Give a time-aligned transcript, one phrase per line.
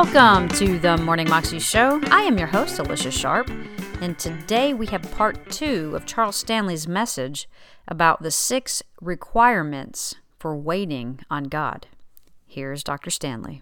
[0.00, 2.00] Welcome to the Morning Moxie Show.
[2.12, 3.50] I am your host, Alicia Sharp,
[4.00, 7.48] and today we have part two of Charles Stanley's message
[7.88, 11.88] about the six requirements for waiting on God.
[12.46, 13.10] Here's Dr.
[13.10, 13.60] Stanley.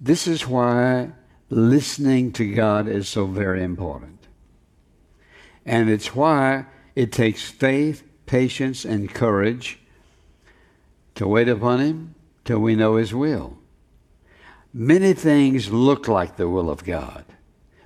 [0.00, 1.10] This is why
[1.50, 4.28] listening to God is so very important.
[5.66, 9.80] And it's why it takes faith, patience, and courage
[11.16, 12.14] to wait upon Him
[12.44, 13.58] till we know His will
[14.72, 17.24] many things look like the will of God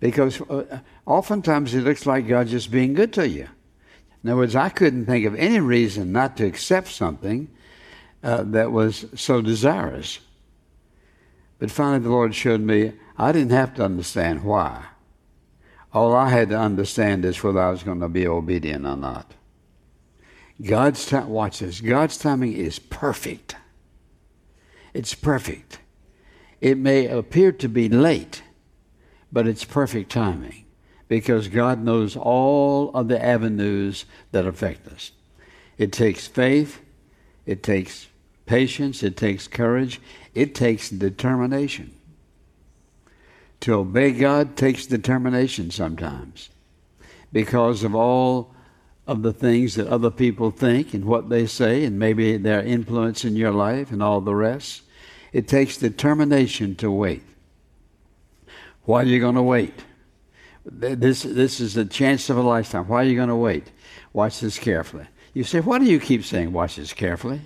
[0.00, 3.48] because uh, oftentimes it looks like God just being good to you.
[4.22, 7.48] In other words, I couldn't think of any reason not to accept something
[8.22, 10.20] uh, that was so desirous.
[11.58, 14.86] But finally, the Lord showed me I didn't have to understand why.
[15.92, 19.32] All I had to understand is whether I was going to be obedient or not.
[20.60, 21.80] God's time, watch this.
[21.80, 23.56] God's timing is perfect.
[24.92, 25.78] It's perfect.
[26.64, 28.42] It may appear to be late,
[29.30, 30.64] but it's perfect timing
[31.08, 35.10] because God knows all of the avenues that affect us.
[35.76, 36.80] It takes faith,
[37.44, 38.06] it takes
[38.46, 40.00] patience, it takes courage,
[40.34, 41.92] it takes determination.
[43.60, 46.48] To obey God takes determination sometimes
[47.30, 48.54] because of all
[49.06, 53.22] of the things that other people think and what they say, and maybe their influence
[53.22, 54.80] in your life and all the rest.
[55.34, 57.24] It takes determination to wait.
[58.84, 59.74] Why are you going to wait?
[60.64, 62.86] This, this is a chance of a lifetime.
[62.86, 63.72] Why are you going to wait?
[64.12, 65.08] Watch this carefully.
[65.32, 67.40] You say, why do you keep saying watch this carefully?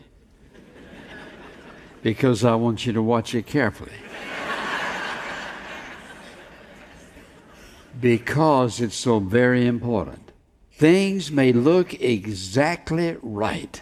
[2.02, 3.90] because I want you to watch it carefully.
[8.02, 10.30] because it's so very important.
[10.72, 13.80] Things may look exactly right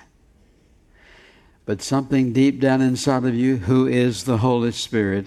[1.66, 5.26] but something deep down inside of you, who is the Holy Spirit,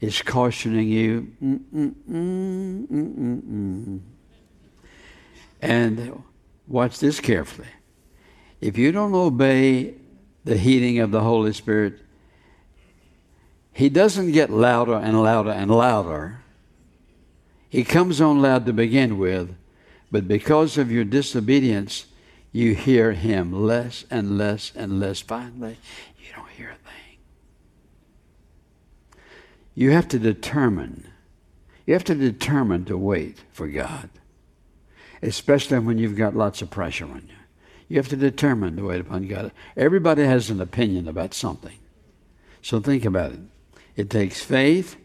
[0.00, 1.32] is cautioning you.
[1.42, 4.00] Mm, mm, mm,
[5.62, 6.22] and
[6.66, 7.68] watch this carefully.
[8.60, 9.94] If you don't obey
[10.44, 12.00] the heeding of the Holy Spirit,
[13.72, 16.40] He doesn't get louder and louder and louder.
[17.68, 19.54] He comes on loud to begin with,
[20.10, 22.06] but because of your disobedience,
[22.52, 25.20] you hear him less and less and less.
[25.20, 25.78] Finally,
[26.18, 27.18] you don't hear a thing.
[29.74, 31.06] You have to determine.
[31.86, 34.10] You have to determine to wait for God,
[35.22, 37.34] especially when you've got lots of pressure on you.
[37.88, 39.52] You have to determine to wait upon God.
[39.76, 41.78] Everybody has an opinion about something.
[42.60, 43.40] So think about it.
[43.96, 44.96] It takes faith,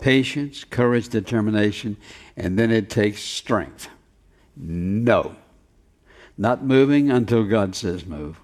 [0.00, 1.96] patience, courage, determination,
[2.36, 3.88] and then it takes strength.
[4.56, 5.36] No.
[6.36, 8.40] Not moving until God says move.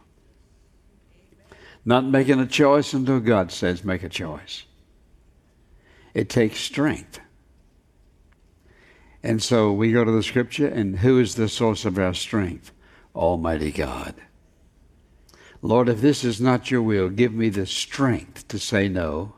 [1.84, 4.65] Not making a choice until God says make a choice.
[6.15, 7.21] It takes strength.
[9.22, 12.72] And so we go to the scripture, and who is the source of our strength?
[13.15, 14.15] Almighty God.
[15.60, 19.34] Lord, if this is not your will, give me the strength to say no.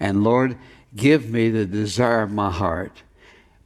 [0.00, 0.56] And Lord,
[0.96, 3.02] give me the desire of my heart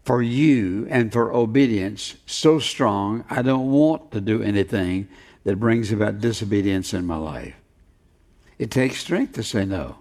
[0.06, 5.08] for you and for obedience so strong, I don't want to do anything
[5.42, 7.56] that brings about disobedience in my life.
[8.56, 9.98] It takes strength to say no.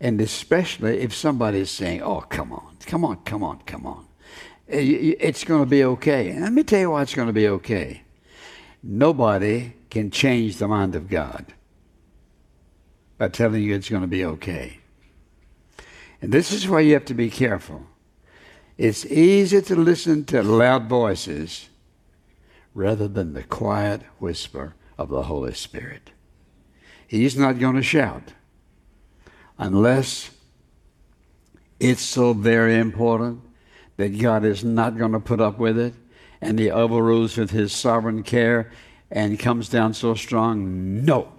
[0.00, 4.06] And especially if somebody is saying, oh, come on, come on, come on, come on.
[4.68, 6.38] Eh, it's going to be okay.
[6.38, 8.02] Let me tell you why it's going to be okay.
[8.84, 11.52] Nobody can change the mind of God
[13.18, 14.78] by telling you it's going to be okay.
[16.22, 17.84] And this is why you have to be careful.
[18.78, 21.68] It's easy to listen to loud voices
[22.74, 26.10] rather than the quiet whisper of the Holy Spirit.
[27.06, 28.32] He's not going to shout
[29.58, 30.30] unless
[31.78, 33.40] it's so very important
[33.96, 35.94] that God is not going to put up with it
[36.40, 38.70] and he overrules with his sovereign care
[39.10, 41.04] and comes down so strong.
[41.04, 41.32] No.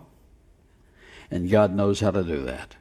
[1.31, 2.75] And God knows how to do that.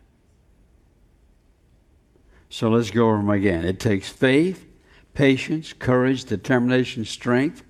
[2.50, 3.64] So let's go over them again.
[3.64, 4.66] It takes faith,
[5.14, 7.62] patience, courage, determination, strength,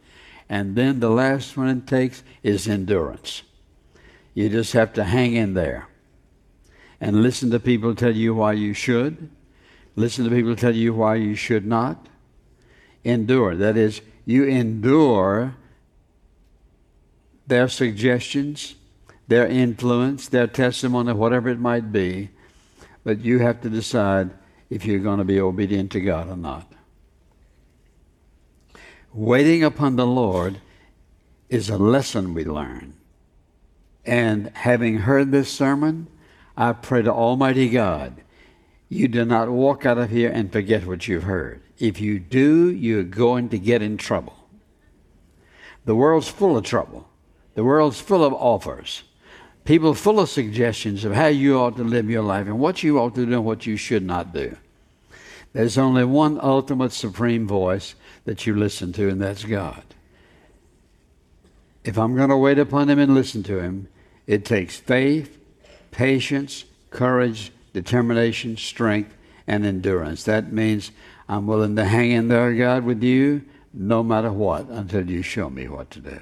[0.48, 3.42] and then the last one it takes is endurance.
[4.32, 5.88] You just have to hang in there
[6.98, 9.30] and listen to people tell you why you should,
[9.96, 12.08] listen to people tell you why you should not.
[13.04, 13.56] Endure.
[13.56, 15.56] That is, you endure
[17.46, 18.76] their suggestions,
[19.28, 22.30] their influence, their testimony, whatever it might be,
[23.04, 24.30] but you have to decide
[24.70, 26.72] if you're going to be obedient to God or not.
[29.12, 30.60] Waiting upon the Lord
[31.48, 32.94] is a lesson we learn.
[34.06, 36.06] And having heard this sermon,
[36.56, 38.22] I pray to Almighty God,
[38.88, 41.62] you do not walk out of here and forget what you've heard.
[41.78, 44.36] If you do, you're going to get in trouble.
[45.84, 47.08] The world's full of trouble.
[47.54, 49.02] The world's full of offers.
[49.64, 52.98] People full of suggestions of how you ought to live your life and what you
[52.98, 54.56] ought to do and what you should not do.
[55.52, 59.82] There's only one ultimate supreme voice that you listen to, and that's God.
[61.84, 63.88] If I'm going to wait upon Him and listen to Him,
[64.26, 65.38] it takes faith,
[65.90, 69.16] patience, courage, determination, strength,
[69.46, 70.24] and endurance.
[70.24, 70.92] That means
[71.28, 73.42] I'm willing to hang in there, God, with you
[73.72, 76.20] no matter what until you show me what to do.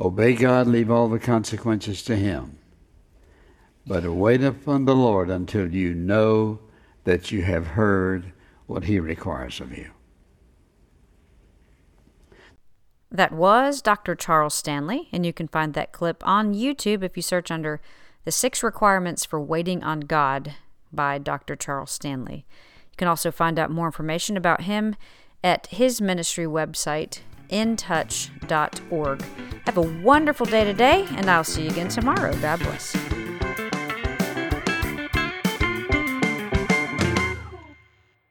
[0.00, 2.58] Obey God, leave all the consequences to Him.
[3.86, 6.60] But wait upon the Lord until you know
[7.04, 8.32] that you have heard
[8.66, 9.90] what He requires of you.
[13.10, 14.14] That was Dr.
[14.14, 17.80] Charles Stanley, and you can find that clip on YouTube if you search under
[18.24, 20.54] The Six Requirements for Waiting on God
[20.92, 21.56] by Dr.
[21.56, 22.46] Charles Stanley.
[22.92, 24.94] You can also find out more information about him
[25.42, 27.20] at his ministry website,
[27.50, 29.24] intouch.org.
[29.68, 32.34] Have a wonderful day today, and I'll see you again tomorrow.
[32.40, 32.96] God bless.